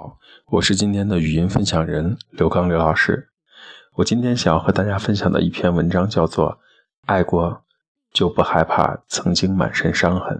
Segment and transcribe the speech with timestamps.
[0.00, 3.28] 好，我是今天的语音分享人刘刚刘老师。
[3.96, 6.52] 我今天想要和大家分享的一篇文章叫做
[7.04, 7.64] 《爱过
[8.10, 10.38] 就不害怕曾经满身伤痕》。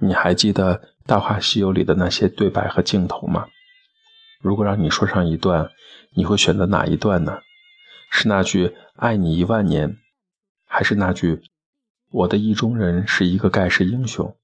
[0.00, 0.76] 你还记得
[1.06, 3.46] 《大话西游》里的那些对白和镜头吗？
[4.42, 5.70] 如果让你说上一段，
[6.12, 7.38] 你会选择哪一段呢？
[8.10, 9.96] 是那句“爱你一万年”，
[10.68, 11.40] 还是那句
[12.12, 14.36] “我的意中人是一个盖世英雄”？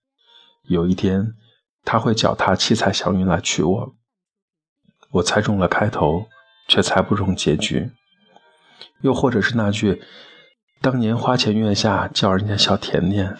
[0.64, 1.34] 有一天。
[1.84, 3.94] 他会脚踏七彩祥云来娶我，
[5.10, 6.26] 我猜中了开头，
[6.68, 7.90] 却猜不中结局。
[9.00, 10.02] 又或者是那句
[10.80, 13.36] “当年花前月下叫人家小甜甜，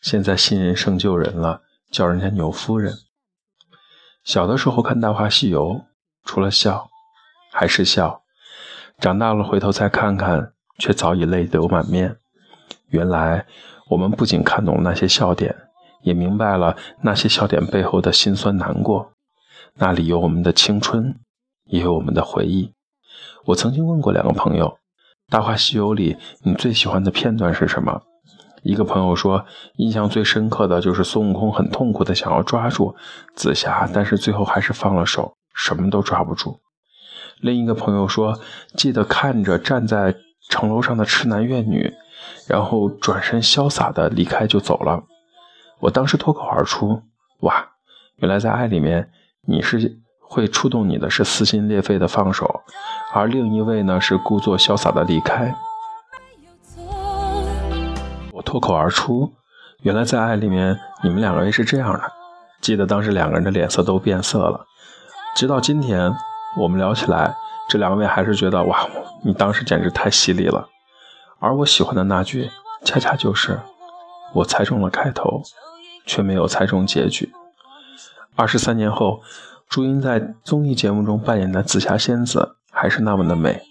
[0.00, 2.94] 现在新人胜旧人了，叫人家牛夫人”。
[4.24, 5.70] 小的时候看《大话西游》，
[6.24, 6.88] 除了笑，
[7.52, 8.22] 还是笑；
[8.98, 12.16] 长大了回头再看看，却早已泪流满面。
[12.88, 13.46] 原来
[13.88, 15.54] 我们不仅看懂了那些笑点。
[16.02, 19.12] 也明白了那些笑点背后的辛酸难过，
[19.74, 21.16] 那里有我们的青春，
[21.66, 22.72] 也有我们的回忆。
[23.46, 24.68] 我曾经问过两个朋友，
[25.32, 28.02] 《大话西游》里你最喜欢的片段是什么？
[28.62, 29.44] 一个朋友说，
[29.78, 32.94] 印象最深刻的就是孙悟空很痛苦的想要抓住
[33.34, 36.60] 紫霞，但是最后还是放了手，什么都抓不住。
[37.40, 38.38] 另一个朋友说，
[38.76, 40.14] 记得看着站在
[40.48, 41.92] 城楼上的痴男怨女，
[42.46, 45.02] 然后转身潇洒的离开就走了。
[45.82, 47.02] 我当时脱口而出
[47.42, 47.70] ：“哇，
[48.18, 49.10] 原来在爱里面，
[49.48, 52.62] 你是会触动你的是撕心裂肺的放手，
[53.12, 55.52] 而另一位呢是故作潇洒的离开。”
[58.30, 59.32] 我脱口而出
[59.82, 62.12] ：“原来在爱里面，你们两个人是这样的。”
[62.62, 64.64] 记得当时两个人的脸色都变色了。
[65.34, 66.14] 直到今天，
[66.58, 67.34] 我们聊起来，
[67.68, 68.88] 这两位还是觉得：“哇，
[69.24, 70.68] 你当时简直太犀利了。”
[71.42, 72.48] 而我喜欢的那句，
[72.84, 73.58] 恰恰就是
[74.32, 75.42] 我猜中了开头。
[76.04, 77.32] 却没有猜中结局。
[78.34, 79.22] 二十三年后，
[79.68, 83.62] 朱茵在综艺节目中扮演的紫霞仙子还是那么的美，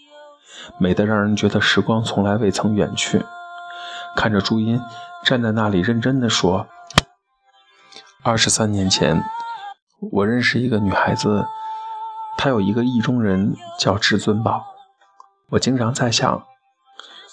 [0.79, 3.25] 美得让人觉得时光从来未曾远去。
[4.15, 4.81] 看着朱茵
[5.23, 6.67] 站在那里，认真的说
[8.23, 9.23] ：“二十三年前，
[10.11, 11.45] 我认识一个女孩子，
[12.37, 14.65] 她有一个意中人叫至尊宝。
[15.51, 16.43] 我经常在想，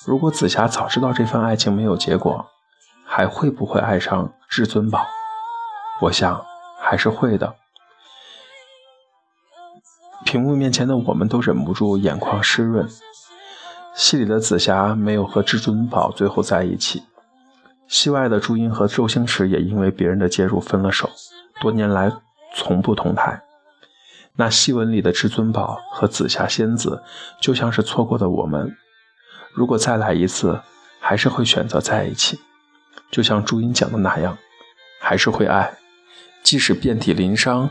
[0.06, 2.46] 如果紫霞早知道这份爱情没有结果。”
[3.10, 5.06] 还会不会爱上至尊宝？
[6.00, 6.44] 我想
[6.80, 7.54] 还是会的。
[10.24, 12.88] 屏幕面前的我们都忍不住眼眶湿润。
[13.94, 17.04] 戏里的紫霞没有和至尊宝最后在一起，
[17.86, 21.10] 戏外的朱茵和周星驰也因为别人的介入分了手，
[21.60, 22.10] 多年来
[22.54, 23.42] 从不同台。
[24.36, 27.02] 那戏文里的至尊宝和紫霞仙子
[27.40, 28.76] 就像是错过的我们，
[29.52, 30.60] 如果再来一次，
[31.00, 32.40] 还是会选择在一起。
[33.10, 34.36] 就像朱茵讲的那样，
[35.00, 35.78] 还是会爱，
[36.42, 37.70] 即使遍体鳞伤，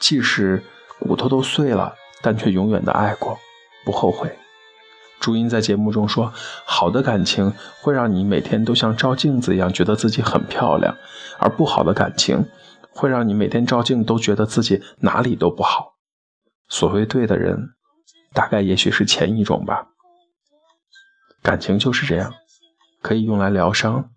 [0.00, 0.62] 即使
[0.98, 3.38] 骨头都碎了，但却永远的爱过，
[3.84, 4.38] 不后悔。
[5.20, 6.32] 朱茵在节目中说
[6.66, 10.96] ：“好的感情会让你每天都像照镜子一样，觉得自己很漂亮；
[11.38, 12.48] 而不好的感情
[12.90, 15.92] 会让你每天照镜都觉得自己哪里都不好。”
[16.68, 17.74] 所谓对的人，
[18.32, 19.86] 大概也许是前一种吧。
[21.40, 22.34] 感情就是这样，
[23.00, 24.10] 可以用来疗伤。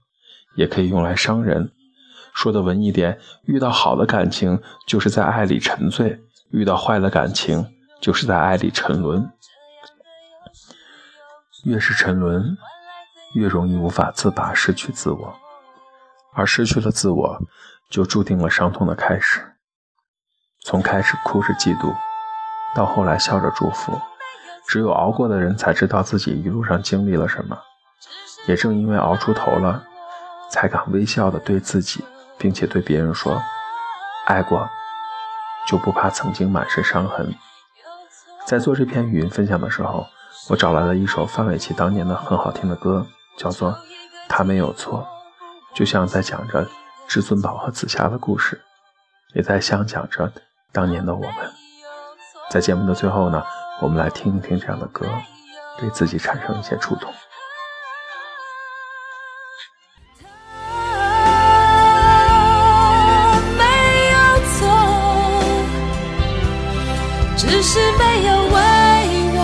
[0.55, 1.71] 也可以用来伤人，
[2.33, 6.19] 说的文艺点，遇到好的感情就是在爱里沉醉，
[6.51, 9.31] 遇到坏的感情就是在爱里沉沦。
[11.63, 12.57] 越是沉沦，
[13.33, 15.35] 越容易无法自拔，失去自我，
[16.33, 17.41] 而失去了自我，
[17.89, 19.41] 就注定了伤痛的开始。
[20.63, 21.93] 从开始哭着嫉妒，
[22.75, 23.99] 到后来笑着祝福，
[24.67, 27.57] 只有熬过的人才知道自己一路上经历了什么。
[28.47, 29.83] 也正因为熬出头了。
[30.50, 32.03] 才敢微笑的对自己，
[32.38, 33.41] 并且对别人说
[34.28, 34.67] ：“爱过，
[35.67, 37.33] 就不怕曾经满身伤痕。”
[38.45, 40.05] 在做这篇语音分享的时候，
[40.50, 43.05] 我找来了一首范玮琪当年的很好听的歌，
[43.38, 43.72] 叫做
[44.29, 45.07] 《他没有错》，
[45.75, 46.67] 就像在讲着
[47.07, 48.61] 至尊宝和紫霞的故事，
[49.34, 50.31] 也在想讲着
[50.72, 51.34] 当年的我们。
[52.52, 53.43] 在节目的最后呢，
[53.81, 55.08] 我们来听一听这样的歌，
[55.79, 57.11] 对自己产生一些触动。
[67.37, 68.58] 只是没有为
[69.35, 69.40] 我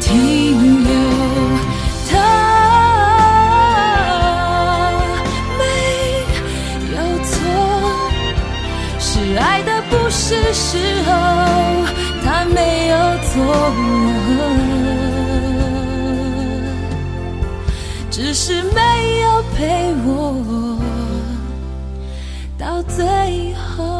[0.00, 0.90] 停留，
[2.10, 2.12] 他
[5.58, 5.62] 没
[6.94, 7.32] 有错，
[9.00, 9.02] 是
[9.38, 11.10] 爱的不是时候，
[12.22, 12.94] 他没有
[13.28, 13.32] 错，
[18.10, 18.80] 只是没
[19.22, 20.08] 有陪我
[22.58, 23.93] 到最后。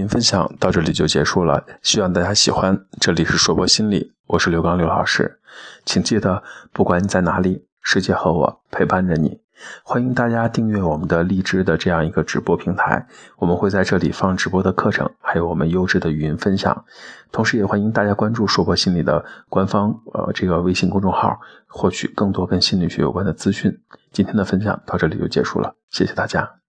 [0.00, 2.86] 音分享到这里就结束了，希望大家喜欢。
[2.98, 5.38] 这里是说播心理，我是刘刚刘老师，
[5.84, 6.42] 请记得，
[6.72, 9.40] 不管你在哪里，世界和我陪伴着你。
[9.82, 13.06] 欢迎大家订阅我们的荔枝的这样一个直播平台，
[13.36, 16.84] 我们会在这里放直播的课程，还有我们优质的语音分享。
[17.30, 23.78] 同时，也欢迎大家关注说播心理的官方呃这个微信公众号，获取更多跟心理学有关的资讯。
[24.12, 26.59] 今天的分享到这里就结束了，谢谢大家。